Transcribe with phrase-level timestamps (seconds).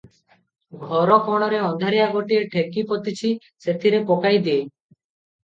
[0.85, 3.31] ଘରକଣରେ ଅନ୍ଧାରିଆ ଗୋଟିଏ ଠେକି ପୋତିଛି,
[3.67, 4.59] ସେଥିରେ ପକାଇ ଦିଏ।